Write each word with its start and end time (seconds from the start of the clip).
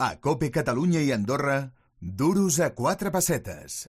A 0.00 0.14
Cope 0.22 0.52
Catalunya 0.54 1.00
i 1.02 1.08
Andorra, 1.10 1.56
duros 1.98 2.60
a 2.62 2.68
quatre 2.70 3.10
pessetes. 3.10 3.80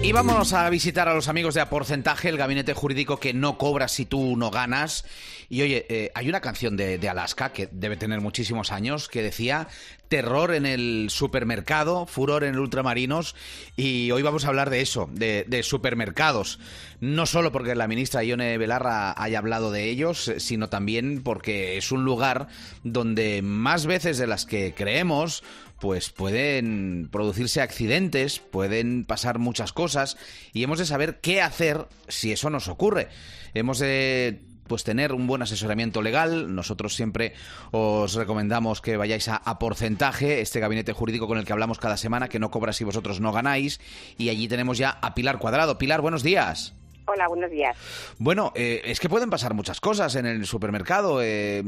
Y 0.00 0.12
vámonos 0.12 0.52
a 0.52 0.70
visitar 0.70 1.08
a 1.08 1.14
los 1.14 1.26
amigos 1.26 1.54
de 1.54 1.60
A 1.60 1.68
Porcentaje, 1.68 2.28
el 2.28 2.38
gabinete 2.38 2.72
jurídico 2.72 3.18
que 3.18 3.34
no 3.34 3.58
cobra 3.58 3.88
si 3.88 4.06
tú 4.06 4.36
no 4.36 4.50
ganas. 4.50 5.04
Y 5.50 5.62
oye, 5.62 5.86
eh, 5.88 6.12
hay 6.14 6.28
una 6.28 6.40
canción 6.40 6.76
de, 6.76 6.98
de, 6.98 7.08
Alaska 7.08 7.52
que 7.52 7.68
debe 7.72 7.96
tener 7.96 8.20
muchísimos 8.20 8.70
años 8.70 9.08
que 9.08 9.22
decía 9.22 9.66
terror 10.06 10.54
en 10.54 10.66
el 10.66 11.08
supermercado, 11.10 12.06
furor 12.06 12.44
en 12.44 12.54
el 12.54 12.60
ultramarinos. 12.60 13.34
Y 13.76 14.10
hoy 14.12 14.22
vamos 14.22 14.44
a 14.44 14.48
hablar 14.48 14.70
de 14.70 14.82
eso, 14.82 15.10
de, 15.12 15.44
de 15.48 15.62
supermercados. 15.64 16.60
No 17.00 17.26
solo 17.26 17.50
porque 17.50 17.74
la 17.74 17.88
ministra 17.88 18.22
Ione 18.22 18.56
Belarra 18.56 19.20
haya 19.20 19.38
hablado 19.38 19.72
de 19.72 19.90
ellos, 19.90 20.32
sino 20.38 20.68
también 20.68 21.22
porque 21.22 21.76
es 21.76 21.90
un 21.90 22.04
lugar 22.04 22.48
donde 22.84 23.42
más 23.42 23.84
veces 23.84 24.16
de 24.16 24.28
las 24.28 24.46
que 24.46 24.74
creemos 24.74 25.42
pues 25.80 26.10
pueden 26.10 27.08
producirse 27.10 27.60
accidentes, 27.60 28.40
pueden 28.40 29.04
pasar 29.04 29.38
muchas 29.38 29.72
cosas 29.72 30.16
y 30.52 30.62
hemos 30.62 30.78
de 30.78 30.86
saber 30.86 31.20
qué 31.20 31.40
hacer 31.40 31.86
si 32.08 32.32
eso 32.32 32.50
nos 32.50 32.68
ocurre. 32.68 33.08
Hemos 33.54 33.78
de 33.78 34.42
pues 34.66 34.84
tener 34.84 35.12
un 35.12 35.26
buen 35.26 35.42
asesoramiento 35.42 36.02
legal. 36.02 36.54
Nosotros 36.54 36.94
siempre 36.94 37.32
os 37.70 38.14
recomendamos 38.14 38.80
que 38.80 38.96
vayáis 38.96 39.28
a, 39.28 39.36
a, 39.36 39.58
porcentaje, 39.58 40.40
este 40.40 40.60
gabinete 40.60 40.92
jurídico 40.92 41.26
con 41.26 41.38
el 41.38 41.44
que 41.44 41.52
hablamos 41.52 41.78
cada 41.78 41.96
semana, 41.96 42.28
que 42.28 42.38
no 42.38 42.50
cobra 42.50 42.72
si 42.72 42.84
vosotros 42.84 43.20
no 43.20 43.32
ganáis. 43.32 43.80
Y 44.18 44.28
allí 44.28 44.46
tenemos 44.46 44.78
ya 44.78 44.90
a 44.90 45.14
Pilar 45.14 45.38
Cuadrado. 45.38 45.78
Pilar, 45.78 46.02
buenos 46.02 46.22
días. 46.22 46.74
Hola, 47.10 47.26
buenos 47.26 47.50
días. 47.50 47.74
Bueno, 48.18 48.52
eh, 48.54 48.82
es 48.84 49.00
que 49.00 49.08
pueden 49.08 49.30
pasar 49.30 49.54
muchas 49.54 49.80
cosas 49.80 50.14
en 50.14 50.26
el 50.26 50.44
supermercado. 50.44 51.22
Eh, 51.22 51.62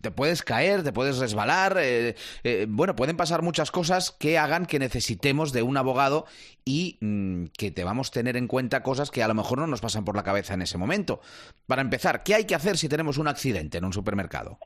te 0.00 0.12
puedes 0.12 0.44
caer, 0.44 0.84
te 0.84 0.92
puedes 0.92 1.18
resbalar. 1.18 1.76
Eh, 1.80 2.14
bueno, 2.68 2.94
pueden 2.94 3.16
pasar 3.16 3.42
muchas 3.42 3.72
cosas 3.72 4.12
que 4.12 4.38
hagan 4.38 4.66
que 4.66 4.78
necesitemos 4.78 5.52
de 5.52 5.62
un 5.62 5.76
abogado 5.76 6.26
y 6.64 6.98
mmm, 7.00 7.46
que 7.58 7.72
te 7.72 7.82
vamos 7.82 8.10
a 8.10 8.12
tener 8.12 8.36
en 8.36 8.46
cuenta 8.46 8.84
cosas 8.84 9.10
que 9.10 9.24
a 9.24 9.28
lo 9.28 9.34
mejor 9.34 9.58
no 9.58 9.66
nos 9.66 9.80
pasan 9.80 10.04
por 10.04 10.14
la 10.14 10.22
cabeza 10.22 10.54
en 10.54 10.62
ese 10.62 10.78
momento. 10.78 11.18
Para 11.66 11.82
empezar, 11.82 12.22
¿qué 12.22 12.36
hay 12.36 12.44
que 12.44 12.54
hacer 12.54 12.76
si 12.76 12.88
tenemos 12.88 13.18
un 13.18 13.26
accidente 13.26 13.78
en 13.78 13.86
un 13.86 13.92
supermercado? 13.92 14.58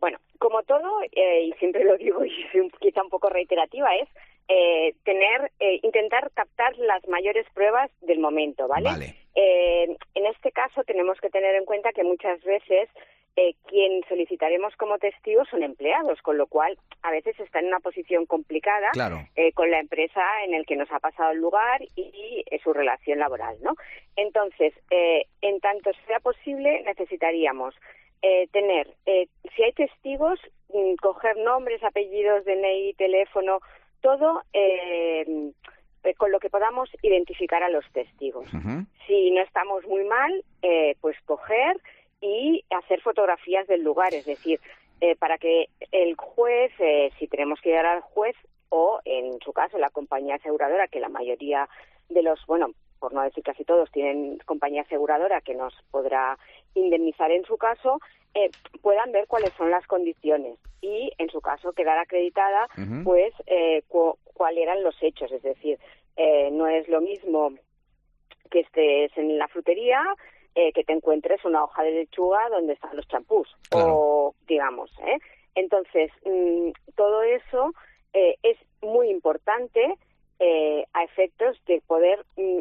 Bueno, 0.00 0.16
como 0.38 0.62
todo, 0.62 1.02
y 1.12 1.52
siempre 1.58 1.84
lo 1.84 1.98
digo 1.98 2.24
y 2.24 2.30
soy 2.52 2.70
quizá 2.80 3.02
un 3.02 3.10
poco 3.10 3.28
reiterativa, 3.28 3.94
es 3.96 4.08
eh, 4.48 4.94
tener, 5.04 5.52
eh, 5.60 5.80
intentar 5.82 6.30
captar 6.32 6.76
las 6.78 7.06
mayores 7.08 7.46
pruebas 7.54 7.90
del 8.00 8.18
momento, 8.18 8.66
¿vale? 8.66 8.88
vale. 8.88 9.14
Eh, 9.34 9.96
en 10.14 10.26
este 10.26 10.50
caso 10.52 10.82
tenemos 10.84 11.20
que 11.20 11.30
tener 11.30 11.54
en 11.54 11.64
cuenta 11.64 11.92
que 11.92 12.02
muchas 12.02 12.42
veces 12.42 12.88
eh, 13.36 13.54
quien 13.68 14.02
solicitaremos 14.08 14.74
como 14.76 14.98
testigos 14.98 15.48
son 15.48 15.62
empleados, 15.62 16.20
con 16.22 16.38
lo 16.38 16.48
cual 16.48 16.76
a 17.02 17.12
veces 17.12 17.38
está 17.38 17.60
en 17.60 17.66
una 17.66 17.78
posición 17.78 18.26
complicada 18.26 18.90
claro. 18.92 19.18
eh, 19.36 19.52
con 19.52 19.70
la 19.70 19.78
empresa 19.78 20.20
en 20.44 20.54
el 20.54 20.66
que 20.66 20.74
nos 20.74 20.90
ha 20.90 20.98
pasado 20.98 21.30
el 21.30 21.38
lugar 21.38 21.80
y, 21.94 22.44
y 22.50 22.58
su 22.64 22.72
relación 22.72 23.20
laboral, 23.20 23.56
¿no? 23.62 23.76
Entonces, 24.16 24.74
eh, 24.90 25.26
en 25.40 25.60
tanto 25.60 25.92
sea 26.08 26.18
posible, 26.18 26.82
necesitaríamos 26.84 27.76
eh, 28.22 28.48
tener, 28.50 28.88
eh, 29.06 29.28
si 29.54 29.62
hay 29.62 29.72
testigos, 29.72 30.40
mm, 30.74 30.96
coger 31.00 31.36
nombres, 31.36 31.82
apellidos, 31.84 32.44
DNI, 32.44 32.94
teléfono, 32.94 33.60
todo 34.00 34.42
eh, 34.52 35.52
con 36.16 36.30
lo 36.32 36.40
que 36.40 36.50
podamos 36.50 36.88
identificar 37.02 37.62
a 37.62 37.68
los 37.68 37.84
testigos. 37.92 38.52
Uh 38.54 38.58
-huh. 38.58 38.86
Si 39.06 39.30
no 39.30 39.42
estamos 39.42 39.86
muy 39.86 40.04
mal, 40.04 40.44
eh, 40.62 40.96
pues 41.00 41.16
coger 41.24 41.76
y 42.20 42.64
hacer 42.70 43.00
fotografías 43.00 43.66
del 43.66 43.82
lugar, 43.82 44.14
es 44.14 44.26
decir, 44.26 44.60
eh, 45.00 45.14
para 45.16 45.38
que 45.38 45.68
el 45.92 46.16
juez, 46.16 46.72
eh, 46.78 47.10
si 47.18 47.28
tenemos 47.28 47.60
que 47.60 47.70
llegar 47.70 47.86
al 47.86 48.00
juez 48.00 48.34
o 48.68 49.00
en 49.04 49.38
su 49.40 49.52
caso 49.52 49.78
la 49.78 49.90
compañía 49.90 50.36
aseguradora, 50.36 50.88
que 50.88 51.00
la 51.00 51.08
mayoría 51.08 51.68
de 52.08 52.22
los, 52.22 52.44
bueno, 52.46 52.72
por 52.98 53.12
no 53.12 53.22
decir 53.22 53.44
casi 53.44 53.64
todos, 53.64 53.90
tienen 53.92 54.38
compañía 54.44 54.82
aseguradora 54.82 55.40
que 55.40 55.54
nos 55.54 55.74
podrá 55.90 56.36
indemnizar 56.74 57.30
en 57.30 57.44
su 57.44 57.56
caso, 57.56 58.00
eh, 58.34 58.50
puedan 58.82 59.12
ver 59.12 59.26
cuáles 59.26 59.52
son 59.54 59.70
las 59.70 59.86
condiciones 59.86 60.56
y, 60.80 61.10
en 61.18 61.28
su 61.30 61.40
caso, 61.40 61.72
quedar 61.72 61.98
acreditada, 61.98 62.68
Uh 62.76 62.80
-huh. 62.80 63.04
pues, 63.04 63.32
eh, 63.46 63.82
cu 63.88 64.16
cuáles 64.34 64.62
eran 64.62 64.82
los 64.82 64.96
hechos. 65.02 65.30
Es 65.32 65.42
decir, 65.42 65.78
eh, 66.16 66.50
no 66.52 66.66
es 66.68 66.88
lo 66.88 67.00
mismo 67.00 67.52
que 68.50 68.60
estés 68.60 69.16
en 69.18 69.38
la 69.38 69.48
frutería 69.48 70.02
eh, 70.54 70.72
que 70.72 70.82
te 70.84 70.92
encuentres 70.92 71.44
una 71.44 71.62
hoja 71.64 71.82
de 71.82 71.90
lechuga 71.92 72.48
donde 72.48 72.72
están 72.72 72.96
los 72.96 73.06
champús, 73.08 73.48
Claro. 73.70 73.92
o 73.94 74.34
digamos, 74.46 74.90
¿eh? 75.06 75.18
Entonces, 75.54 76.10
mm, 76.24 76.70
todo 76.96 77.22
eso 77.22 77.72
eh, 78.12 78.36
es 78.42 78.56
muy 78.82 79.08
importante 79.10 79.94
eh, 80.40 80.84
a 80.94 81.04
efectos 81.04 81.60
de 81.66 81.80
poder 81.86 82.24
mm, 82.36 82.60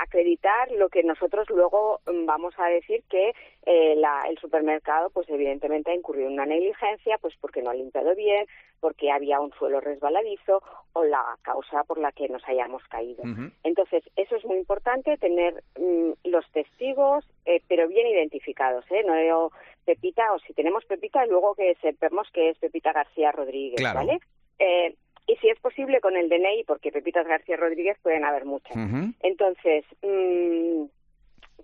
acreditar 0.00 0.70
lo 0.72 0.88
que 0.88 1.02
nosotros 1.02 1.48
luego 1.50 2.00
mm, 2.06 2.26
vamos 2.26 2.54
a 2.58 2.66
decir 2.68 3.02
que 3.08 3.32
eh, 3.66 3.94
la, 3.96 4.22
el 4.28 4.38
supermercado 4.38 5.10
pues 5.10 5.28
evidentemente 5.28 5.90
ha 5.90 5.94
incurrido 5.94 6.26
en 6.28 6.34
una 6.34 6.46
negligencia 6.46 7.18
pues 7.18 7.34
porque 7.40 7.62
no 7.62 7.70
ha 7.70 7.74
limpiado 7.74 8.14
bien 8.14 8.46
porque 8.80 9.10
había 9.10 9.40
un 9.40 9.52
suelo 9.52 9.80
resbaladizo 9.80 10.62
o 10.92 11.04
la 11.04 11.36
causa 11.42 11.84
por 11.84 11.98
la 11.98 12.12
que 12.12 12.28
nos 12.28 12.42
hayamos 12.48 12.82
caído 12.88 13.22
Uh 13.24 13.26
-huh. 13.26 13.52
entonces 13.64 14.02
eso 14.16 14.36
es 14.36 14.44
muy 14.44 14.58
importante 14.58 15.16
tener 15.18 15.62
mm, 15.78 16.12
los 16.24 16.48
testigos 16.52 17.24
eh, 17.46 17.60
pero 17.68 17.88
bien 17.88 18.06
identificados 18.06 18.84
eh 18.90 19.02
no 19.04 19.50
Pepita 19.84 20.32
o 20.34 20.38
si 20.40 20.52
tenemos 20.52 20.84
Pepita 20.84 21.24
luego 21.26 21.54
que 21.54 21.74
sepamos 21.80 22.28
que 22.32 22.50
es 22.50 22.58
Pepita 22.58 22.92
García 22.92 23.32
Rodríguez 23.32 23.76
Claro. 23.80 23.98
vale 24.00 24.18
eh, 24.58 24.94
y 25.28 25.36
si 25.36 25.48
es 25.48 25.60
posible 25.60 26.00
con 26.00 26.16
el 26.16 26.28
DNI, 26.28 26.64
porque 26.64 26.90
Pepitas 26.90 27.26
García 27.26 27.56
Rodríguez 27.56 27.98
pueden 28.02 28.24
haber 28.24 28.44
muchas. 28.44 28.74
Uh 28.74 28.80
-huh. 28.80 29.14
Entonces, 29.20 29.84
mmm, 30.02 30.86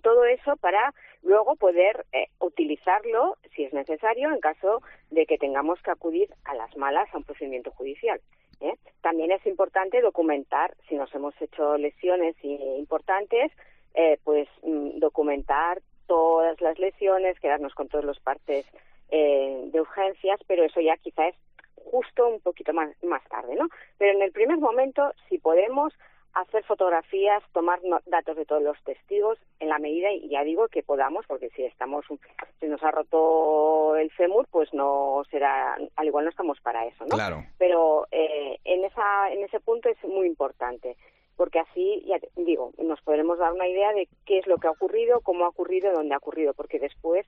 todo 0.01 0.23
eso 0.25 0.55
para 0.57 0.93
luego 1.23 1.55
poder 1.55 2.05
eh, 2.13 2.27
utilizarlo, 2.39 3.37
si 3.55 3.63
es 3.63 3.73
necesario, 3.73 4.31
en 4.31 4.39
caso 4.39 4.83
de 5.09 5.25
que 5.25 5.39
tengamos 5.39 5.81
que 5.81 5.89
acudir 5.89 6.29
a 6.43 6.53
las 6.53 6.77
malas 6.77 7.09
a 7.11 7.17
un 7.17 7.23
procedimiento 7.23 7.71
judicial. 7.71 8.21
¿eh? 8.61 8.75
También 9.01 9.31
es 9.31 9.43
importante 9.47 9.99
documentar, 10.01 10.75
si 10.87 10.95
nos 10.95 11.13
hemos 11.15 11.33
hecho 11.41 11.77
lesiones 11.77 12.35
importantes, 12.43 13.51
eh, 13.95 14.19
pues 14.23 14.47
mmm, 14.61 14.99
documentar 14.99 15.81
todas 16.05 16.61
las 16.61 16.77
lesiones, 16.77 17.39
quedarnos 17.39 17.73
con 17.73 17.87
todos 17.87 18.05
los 18.05 18.19
partes 18.19 18.65
eh, 19.09 19.69
de 19.71 19.81
urgencias, 19.81 20.39
pero 20.47 20.63
eso 20.63 20.81
ya 20.81 20.97
quizás 20.97 21.33
es 21.33 21.35
justo 21.85 22.27
un 22.27 22.39
poquito 22.41 22.73
más, 22.73 22.91
más 23.03 23.23
tarde, 23.25 23.55
¿no? 23.55 23.69
Pero 23.97 24.13
en 24.13 24.21
el 24.21 24.31
primer 24.31 24.57
momento, 24.57 25.13
si 25.29 25.37
podemos 25.37 25.93
hacer 26.33 26.65
fotografías, 26.65 27.41
tomar 27.53 27.79
datos 28.05 28.35
de 28.35 28.45
todos 28.45 28.61
los 28.61 28.77
testigos 28.83 29.39
en 29.61 29.69
la 29.69 29.79
medida, 29.79 30.11
y 30.11 30.27
ya 30.27 30.43
digo 30.43 30.67
que 30.67 30.83
podamos, 30.83 31.25
porque 31.27 31.49
si 31.51 31.63
estamos, 31.63 32.05
si 32.59 32.67
nos 32.67 32.83
ha 32.83 32.91
roto 32.91 33.95
el 33.95 34.11
fémur, 34.11 34.45
pues 34.51 34.73
no 34.73 35.23
será, 35.31 35.77
al 35.95 36.07
igual 36.07 36.25
no 36.25 36.31
estamos 36.31 36.59
para 36.59 36.85
eso, 36.85 37.05
¿no? 37.05 37.15
Claro. 37.15 37.45
Pero 37.57 38.07
eh, 38.11 38.59
en 38.65 38.83
esa, 38.83 39.31
en 39.31 39.45
ese 39.45 39.61
punto 39.61 39.87
es 39.87 40.03
muy 40.03 40.27
importante 40.27 40.97
porque 41.35 41.59
así, 41.59 42.03
ya 42.05 42.19
te, 42.19 42.29
digo, 42.37 42.71
nos 42.77 43.01
podremos 43.01 43.37
dar 43.37 43.51
una 43.53 43.67
idea 43.67 43.93
de 43.93 44.07
qué 44.25 44.39
es 44.39 44.47
lo 44.47 44.57
que 44.57 44.67
ha 44.67 44.71
ocurrido, 44.71 45.21
cómo 45.21 45.45
ha 45.45 45.49
ocurrido, 45.49 45.91
dónde 45.91 46.15
ha 46.15 46.17
ocurrido, 46.17 46.53
porque 46.53 46.79
después 46.79 47.25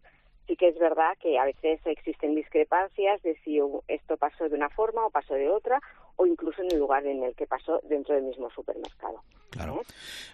sí 0.48 0.56
que 0.56 0.70
es 0.70 0.80
verdad 0.80 1.18
que 1.22 1.38
a 1.38 1.46
veces 1.46 1.80
existen 1.86 2.36
discrepancias 2.36 3.22
de 3.22 3.38
si 3.44 3.60
esto 3.88 4.18
pasó 4.18 4.50
de 4.50 4.56
una 4.56 4.70
forma 4.70 5.06
o 5.06 5.12
pasó 5.12 5.34
de 5.34 5.50
otra, 5.50 5.82
o 6.16 6.26
incluso 6.26 6.62
en 6.64 6.72
el 6.72 6.80
lugar 6.80 7.06
en 7.06 7.24
el 7.24 7.36
que 7.36 7.46
pasó 7.46 7.80
dentro 7.84 8.16
del 8.16 8.24
mismo 8.24 8.50
supermercado. 8.50 9.22
Claro. 9.52 9.82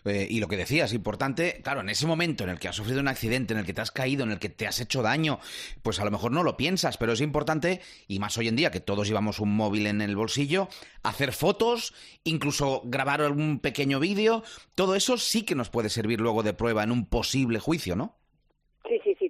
¿Eh? 0.06 0.24
Eh, 0.24 0.28
y 0.29 0.40
lo 0.40 0.47
que 0.47 0.57
decías, 0.57 0.94
importante, 0.94 1.62
claro, 1.62 1.81
en 1.81 1.90
ese 1.90 2.07
momento 2.07 2.44
en 2.44 2.51
el 2.51 2.59
que 2.59 2.68
has 2.68 2.75
sufrido 2.75 3.01
un 3.01 3.07
accidente, 3.07 3.53
en 3.53 3.59
el 3.59 3.66
que 3.66 3.74
te 3.74 3.81
has 3.81 3.91
caído, 3.91 4.24
en 4.24 4.31
el 4.31 4.40
que 4.40 4.50
te 4.50 4.66
has 4.66 4.79
hecho 4.79 5.01
daño, 5.01 5.40
pues 5.81 6.00
a 6.00 6.06
lo 6.06 6.12
mejor 6.12 6.31
no 6.31 6.44
lo 6.44 6.57
piensas, 6.57 6.98
pero 6.98 7.13
es 7.13 7.21
importante, 7.21 7.81
y 8.07 8.19
más 8.19 8.38
hoy 8.38 8.48
en 8.48 8.56
día 8.56 8.71
que 8.71 8.80
todos 8.80 9.07
llevamos 9.07 9.39
un 9.39 9.56
móvil 9.56 9.88
en 9.88 10.01
el 10.01 10.16
bolsillo, 10.16 10.68
hacer 11.04 11.33
fotos, 11.33 11.94
incluso 12.24 12.81
grabar 12.86 13.21
algún 13.21 13.59
pequeño 13.59 14.00
vídeo, 14.00 14.44
todo 14.75 14.95
eso 14.95 15.18
sí 15.18 15.44
que 15.44 15.56
nos 15.56 15.69
puede 15.69 15.89
servir 15.89 16.21
luego 16.21 16.44
de 16.44 16.54
prueba 16.54 16.83
en 16.83 16.92
un 16.92 17.06
posible 17.06 17.59
juicio, 17.59 17.95
¿no? 17.95 18.22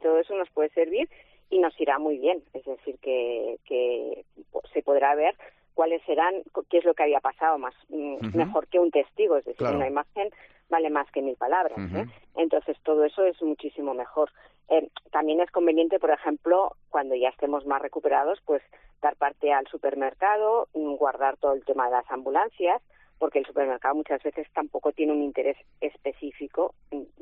Todo 0.03 0.19
eso 0.19 0.35
nos 0.35 0.49
puede 0.51 0.69
servir 0.69 1.09
y 1.49 1.57
nos 1.59 1.79
irá 1.79 1.97
muy 1.97 2.17
bien. 2.19 2.43
Es 2.53 2.65
decir, 2.65 2.99
que, 2.99 3.57
que 3.65 4.25
se 4.73 4.83
podrá 4.83 5.15
ver 5.15 5.35
cuáles 5.73 6.03
serán, 6.03 6.43
qué 6.69 6.77
es 6.77 6.85
lo 6.85 6.93
que 6.93 7.03
había 7.03 7.19
pasado 7.19 7.57
más 7.57 7.73
uh 7.89 8.19
-huh. 8.19 8.35
mejor 8.35 8.67
que 8.67 8.79
un 8.79 8.91
testigo. 8.91 9.37
Es 9.37 9.45
decir, 9.45 9.57
claro. 9.57 9.77
una 9.77 9.87
imagen 9.87 10.29
vale 10.69 10.89
más 10.89 11.09
que 11.11 11.21
mil 11.21 11.35
palabras. 11.35 11.77
Uh 11.77 11.81
-huh. 11.81 12.03
¿eh? 12.03 12.09
Entonces, 12.35 12.77
todo 12.83 13.05
eso 13.05 13.25
es 13.25 13.41
muchísimo 13.41 13.93
mejor. 13.93 14.29
Eh, 14.69 14.87
también 15.11 15.39
es 15.41 15.51
conveniente, 15.51 15.99
por 15.99 16.11
ejemplo, 16.11 16.75
cuando 16.89 17.15
ya 17.15 17.29
estemos 17.29 17.65
más 17.65 17.81
recuperados, 17.81 18.39
pues 18.45 18.61
dar 19.01 19.15
parte 19.15 19.51
al 19.51 19.67
supermercado, 19.67 20.67
guardar 20.73 21.37
todo 21.37 21.53
el 21.53 21.65
tema 21.65 21.85
de 21.85 21.91
las 21.91 22.09
ambulancias, 22.09 22.81
porque 23.19 23.39
el 23.39 23.45
supermercado 23.45 23.95
muchas 23.95 24.23
veces 24.23 24.47
tampoco 24.53 24.91
tiene 24.91 25.11
un 25.11 25.21
interés 25.21 25.57
específico, 25.81 26.73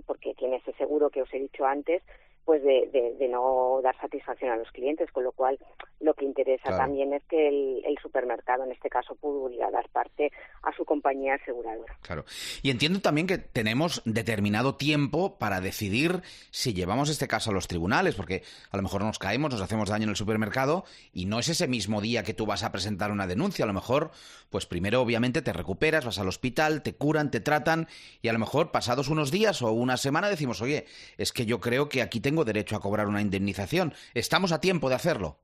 porque 0.06 0.34
tiene 0.36 0.58
ese 0.58 0.74
seguro 0.74 1.10
que 1.10 1.24
os 1.24 1.34
he 1.34 1.40
dicho 1.40 1.66
antes, 1.66 2.04
pues 2.46 2.64
de, 2.64 3.16
de, 3.18 3.28
no 3.28 3.80
dar 3.84 3.96
satisfacción 4.00 4.52
a 4.52 4.56
los 4.56 4.72
clientes, 4.72 5.12
con 5.12 5.24
lo 5.24 5.32
cual 5.32 5.60
lo 6.00 6.14
que 6.14 6.26
interesa 6.26 6.76
también 6.76 7.14
es 7.14 7.24
que 7.30 7.48
el, 7.48 7.84
el, 7.86 7.98
supermercado, 8.02 8.64
en 8.64 8.72
este 8.72 8.90
caso, 8.90 9.16
pudiera 9.16 9.70
dar 9.70 9.88
parte 9.90 10.32
a 10.64 10.76
su 10.76 10.84
compañía 10.84 11.36
aseguradora. 11.36 11.96
Claro. 12.02 12.26
Y 12.64 12.72
entiendo 12.72 13.00
también 13.00 13.28
que 13.28 13.38
tenemos 13.38 14.02
determinado 14.06 14.76
tiempo 14.76 15.38
para 15.38 15.62
decidir 15.62 16.22
si 16.50 16.74
llevamos 16.74 17.10
este 17.10 17.28
caso 17.28 17.52
a 17.52 17.54
los 17.54 17.68
tribunales, 17.68 18.16
porque 18.16 18.44
a 18.72 18.78
lo 18.78 18.84
mejor 18.84 19.04
nos 19.04 19.20
caemos, 19.20 19.52
nos 19.52 19.62
hacemos 19.62 19.90
daño 19.90 20.06
en 20.06 20.10
el 20.10 20.16
supermercado 20.16 20.84
y 21.14 21.26
no 21.26 21.40
es 21.40 21.50
ese 21.50 21.68
mismo 21.68 22.02
día 22.02 22.24
que 22.24 22.34
tú 22.34 22.46
vas 22.46 22.64
a 22.64 22.72
presentar 22.72 23.12
una 23.12 23.28
denuncia. 23.28 23.66
A 23.66 23.68
lo 23.68 23.74
mejor, 23.74 24.12
pues 24.50 24.66
primero, 24.66 25.02
obviamente, 25.02 25.42
te 25.42 25.54
recuperas, 25.54 26.06
vas 26.06 26.20
al 26.20 26.28
hospital, 26.28 26.82
te 26.82 26.94
curan, 26.94 27.30
te 27.32 27.40
tratan 27.40 27.88
y 28.22 28.28
a 28.28 28.34
lo 28.34 28.40
mejor 28.40 28.72
pasados 28.72 29.10
unos 29.10 29.32
días 29.32 29.62
o 29.62 29.72
una 29.72 29.98
semana 29.98 30.30
decimos, 30.30 30.62
oye, 30.62 30.86
es 31.18 31.32
que 31.32 31.46
yo 31.46 31.60
creo 31.60 31.88
que 31.88 32.02
aquí 32.02 32.20
tengo 32.32 32.46
derecho 32.46 32.78
a 32.78 32.80
cobrar 32.80 33.08
una 33.08 33.22
indemnización. 33.22 33.94
¿Estamos 34.14 34.54
a 34.54 34.62
tiempo 34.62 34.88
de 34.88 34.96
hacerlo? 34.96 35.36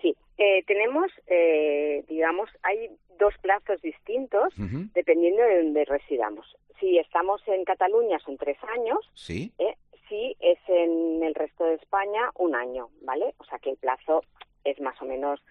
Sí, 0.00 0.16
eh, 0.38 0.64
tenemos, 0.66 1.12
eh, 1.26 2.02
digamos, 2.08 2.48
hay 2.62 2.88
dos 3.18 3.34
plazos 3.42 3.82
distintos 3.82 4.54
dependiendo 4.94 5.42
de 5.42 5.64
donde 5.64 5.84
residamos. 5.84 6.46
Si 6.80 6.96
estamos 6.96 7.42
en 7.46 7.62
Cataluña 7.64 8.18
son 8.20 8.38
tres 8.38 8.56
años. 8.74 9.00
Sí. 9.12 9.52
Eh, 9.58 9.74
si 10.08 10.34
es 10.40 10.58
en 10.68 11.22
el 11.22 11.34
resto 11.34 11.64
de 11.64 11.74
España 11.74 12.30
un 12.36 12.54
año, 12.54 12.88
¿vale? 13.02 13.34
O 13.36 13.44
sea 13.44 13.58
que 13.58 13.68
el 13.68 13.76
plazo 13.76 14.22
es 14.64 14.80
más 14.80 14.96
o 15.02 15.04
menos, 15.04 15.42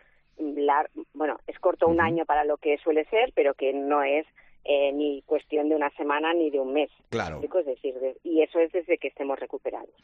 bueno, 1.13 1.38
es 1.45 1.59
corto 1.59 1.88
un 1.88 2.01
año 2.01 2.25
para 2.25 2.45
lo 2.45 2.57
que 2.57 2.80
suele 2.80 3.06
ser, 3.06 3.31
pero 3.36 3.54
que 3.54 3.74
no 3.74 4.01
es 4.01 4.25
eh, 4.69 4.92
ni 4.92 5.22
cuestión 5.22 5.69
de 5.69 5.75
una 5.75 5.90
semana 5.92 6.34
ni 6.34 6.50
de 6.50 6.60
un 6.60 6.74
mes. 6.74 6.90
Claro. 7.10 7.40
Es 7.42 7.66
decir, 7.66 7.96
y 8.22 8.42
eso 8.42 8.60
es 8.60 8.69
desde 8.74 8.98
que 8.98 9.08
estemos 9.08 9.40
recuperados. 9.40 9.96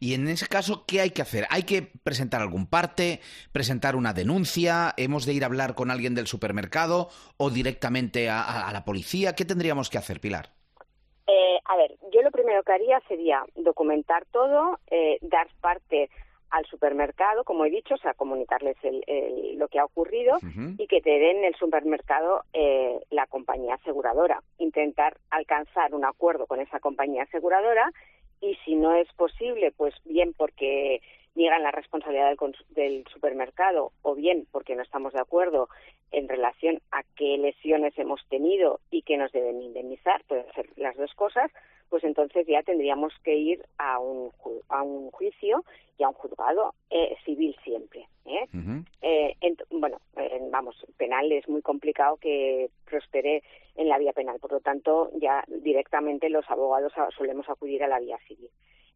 Y 0.00 0.14
en 0.14 0.28
ese 0.28 0.46
caso, 0.46 0.84
¿qué 0.86 1.02
hay 1.02 1.10
que 1.10 1.20
hacer? 1.20 1.46
¿Hay 1.50 1.64
que 1.64 1.82
presentar 1.82 2.40
algún 2.40 2.66
parte, 2.66 3.20
presentar 3.52 3.94
una 3.94 4.14
denuncia? 4.14 4.94
¿Hemos 4.96 5.26
de 5.26 5.34
ir 5.34 5.42
a 5.42 5.46
hablar 5.48 5.74
con 5.74 5.90
alguien 5.90 6.14
del 6.14 6.26
supermercado 6.26 7.10
o 7.36 7.50
directamente 7.50 8.30
a, 8.30 8.70
la 8.72 8.84
policía? 8.86 9.34
¿Qué 9.34 9.44
tendríamos 9.44 9.90
que 9.90 9.98
hacer, 9.98 10.20
Pilar? 10.20 10.48
Eh, 11.26 11.58
a 11.66 11.76
ver, 11.76 11.96
yo 12.14 12.22
lo 12.22 12.30
primero 12.30 12.62
que 12.62 12.72
haría 12.72 12.98
sería 13.08 13.44
documentar 13.56 14.24
todo, 14.32 14.78
eh, 14.90 15.18
dar 15.20 15.48
parte 15.60 16.08
al 16.56 16.64
supermercado, 16.66 17.44
como 17.44 17.66
he 17.66 17.70
dicho, 17.70 17.94
o 17.94 17.98
sea, 17.98 18.14
comunicarles 18.14 18.76
lo 19.56 19.68
que 19.68 19.78
ha 19.78 19.84
ocurrido 19.84 20.38
y 20.78 20.86
que 20.86 21.02
te 21.02 21.18
den 21.18 21.44
el 21.44 21.54
supermercado 21.56 22.44
eh, 22.54 22.98
la 23.10 23.26
compañía 23.26 23.74
aseguradora. 23.74 24.42
Intentar 24.58 25.18
alcanzar 25.30 25.94
un 25.94 26.06
acuerdo 26.06 26.46
con 26.46 26.60
esa 26.60 26.80
compañía 26.80 27.24
aseguradora 27.24 27.92
y 28.40 28.54
si 28.64 28.74
no 28.74 28.94
es 28.94 29.12
posible, 29.14 29.70
pues 29.76 29.94
bien 30.04 30.32
porque 30.32 31.02
niegan 31.34 31.62
la 31.62 31.72
responsabilidad 31.72 32.34
del, 32.70 33.04
supermercado 33.12 33.92
o 34.00 34.14
bien 34.14 34.46
porque 34.50 34.74
no 34.74 34.82
estamos 34.82 35.12
de 35.12 35.20
acuerdo 35.20 35.68
en 36.10 36.26
relación 36.26 36.80
a 36.90 37.02
qué 37.16 37.36
lesiones 37.36 37.98
hemos 37.98 38.26
tenido 38.28 38.80
y 38.90 39.02
que 39.02 39.18
nos 39.18 39.30
deben 39.32 39.60
indemnizar, 39.60 40.22
pueden 40.26 40.50
ser 40.54 40.70
las 40.76 40.96
dos 40.96 41.12
cosas, 41.14 41.50
pues 41.88 42.04
entonces 42.04 42.46
ya 42.46 42.62
tendríamos 42.62 43.12
que 43.22 43.36
ir 43.36 43.64
a 43.78 43.98
un, 43.98 44.30
a 44.68 44.82
un 44.82 45.10
juicio 45.10 45.64
y 45.98 46.02
a 46.02 46.08
un 46.08 46.14
juzgado 46.14 46.74
eh, 46.90 47.16
civil 47.24 47.56
siempre. 47.64 48.06
¿eh? 48.24 48.46
eh 49.02 49.36
bueno, 49.70 49.98
vamos, 50.50 50.76
penal 50.96 51.30
es 51.32 51.48
muy 51.48 51.62
complicado 51.62 52.16
que 52.16 52.70
prospere 52.84 53.42
en 53.76 53.88
la 53.88 53.98
vía 53.98 54.12
penal, 54.12 54.38
por 54.40 54.52
lo 54.52 54.60
tanto 54.60 55.10
ya 55.14 55.44
directamente 55.46 56.28
los 56.28 56.48
abogados 56.50 56.92
solemos 57.16 57.48
acudir 57.48 57.82
a 57.84 57.88
la 57.88 58.00
vía 58.00 58.18
civil. 58.26 58.50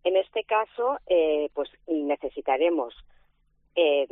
En 0.05 0.17
este 0.17 0.45
caso, 0.45 0.99
eh, 1.07 1.51
pues 1.55 1.71
necesitaremos 1.87 2.95
eh, 3.75 4.07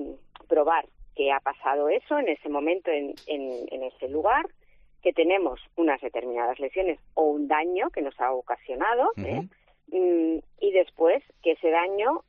probar 0.48 0.86
que 1.14 1.32
ha 1.32 1.40
pasado 1.40 1.88
eso 1.88 2.18
en 2.18 2.28
ese 2.28 2.48
momento, 2.48 2.90
en, 2.90 3.14
en, 3.26 3.82
ese 3.82 4.08
lugar, 4.08 4.46
que 5.02 5.12
tenemos 5.12 5.60
unas 5.76 6.00
determinadas 6.00 6.58
lesiones 6.58 6.98
o 7.14 7.24
un 7.24 7.48
daño 7.48 7.90
que 7.90 8.02
nos 8.02 8.18
ha 8.20 8.32
ocasionado, 8.32 9.10
¿eh? 9.16 9.42
mm, 9.88 10.38
y 10.60 10.72
después 10.72 11.22
que 11.42 11.52
ese 11.52 11.70
daño 11.70 12.22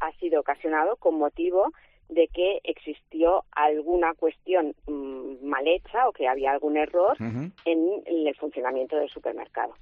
ha 0.00 0.12
sido 0.18 0.40
ocasionado 0.40 0.96
con 0.96 1.14
motivo 1.16 1.70
de 2.10 2.28
que 2.28 2.60
existió 2.64 3.44
alguna 3.52 4.14
cuestión 4.14 4.74
mm, 4.86 5.46
mal 5.46 5.66
hecha 5.66 6.08
o 6.08 6.12
que 6.12 6.28
había 6.28 6.52
algún 6.52 6.76
error 6.76 7.16
en, 7.64 8.02
el 8.06 8.34
funcionamiento 8.36 8.96
del 8.96 9.08
supermercado. 9.08 9.74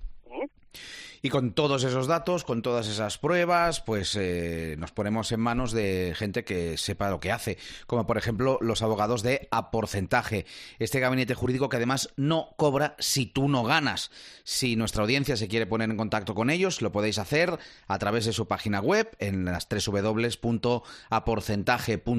Y 1.21 1.31
con 1.31 1.53
todos 1.53 1.83
esos 1.83 2.07
datos, 2.07 2.45
con 2.45 2.63
todas 2.63 2.87
esas 2.87 3.19
pruebas, 3.19 3.81
pues 3.81 4.15
eh, 4.17 4.77
nos 4.79 4.93
ponemos 4.93 5.33
en 5.33 5.41
manos 5.41 5.73
de 5.73 6.15
gente 6.17 6.45
que 6.45 6.77
sepa 6.77 7.11
lo 7.11 7.19
que 7.19 7.33
hace, 7.33 7.59
como 7.89 8.07
por 8.07 8.19
ejemplo 8.19 8.57
los 8.61 8.83
abogados 8.83 9.25
de 9.25 9.49
a 9.51 9.73
porcentaje, 9.73 10.47
este 10.79 11.01
gabinete 11.01 11.35
jurídico 11.35 11.69
que 11.69 11.79
además 11.79 12.15
no 12.17 12.51
cobra 12.57 12.95
si 13.01 13.27
tú 13.27 13.49
no 13.49 13.65
ganas. 13.65 14.13
Si 14.45 14.77
nuestra 14.77 15.03
audiencia 15.03 15.37
se 15.37 15.49
quiere 15.49 15.67
poner 15.67 15.91
en 15.91 15.97
contacto 15.97 16.37
con 16.37 16.51
ellos, 16.51 16.83
lo 16.83 16.93
podéis 16.93 17.19
hacer 17.19 17.59
a 17.89 17.99
través 17.99 18.25
de 18.25 18.33
su 18.33 18.47
página 18.47 18.81
web 18.81 19.11
en 19.19 19.45
las 19.45 19.67
www.aporcentaje.com 19.69 22.18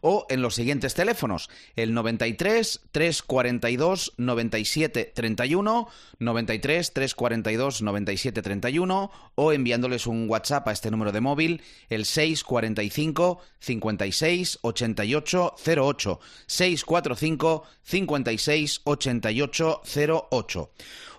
o 0.00 0.26
en 0.28 0.42
los 0.42 0.54
siguientes 0.54 0.94
teléfonos, 0.94 1.50
el 1.76 1.94
93 1.94 2.80
342 2.92 4.14
97 4.16 5.12
31, 5.14 5.88
93 6.18 6.92
342 6.92 7.82
97 7.82 8.42
3731 8.42 9.10
o 9.34 9.52
enviándoles 9.52 10.06
un 10.06 10.28
WhatsApp 10.28 10.68
a 10.68 10.72
este 10.72 10.90
número 10.90 11.12
de 11.12 11.20
móvil, 11.20 11.62
el 11.88 12.04
645 12.04 13.40
56 13.58 14.58
88 14.62 15.54
08. 15.64 16.20
645 16.46 17.62
56 17.82 18.80
88 18.84 19.82
08. 20.30 20.70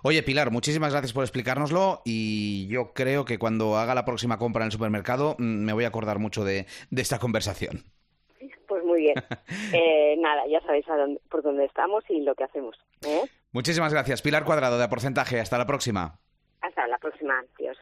Oye, 0.04 0.24
Pilar, 0.24 0.50
muchísimas 0.50 0.90
gracias 0.90 1.12
por 1.12 1.22
explicárnoslo 1.22 2.02
y 2.04 2.66
yo 2.66 2.92
creo 2.92 3.24
que 3.24 3.38
cuando 3.38 3.76
haga 3.76 3.94
la 3.94 4.04
próxima 4.04 4.36
compra 4.36 4.62
en 4.62 4.66
el 4.66 4.72
supermercado 4.72 5.36
mm, 5.38 5.64
me 5.64 5.72
voy 5.72 5.84
a 5.84 5.88
acordar 5.88 6.18
mucho 6.18 6.44
de, 6.44 6.66
esta 6.90 7.20
conversación. 7.20 7.84
Pues 8.66 8.84
muy 8.84 9.00
bien. 9.02 9.14
Eh, 9.74 10.16
nada, 10.18 10.42
ya 10.50 10.60
sabéis 10.60 10.84
por 11.30 11.42
dónde 11.42 11.64
estamos 11.64 12.04
y 12.10 12.20
lo 12.20 12.34
que 12.34 12.44
hacemos. 12.44 12.76
¿eh? 13.06 13.22
Muchísimas 13.52 13.92
gracias. 13.92 14.20
Pilar 14.20 14.44
Cuadrado, 14.44 14.78
de 14.78 14.88
Porcentaje. 14.88 15.40
Hasta 15.40 15.56
la 15.56 15.66
próxima. 15.66 16.18
Hasta 16.60 16.86
la 16.88 16.98
próxima. 16.98 17.42
Dios. 17.58 17.70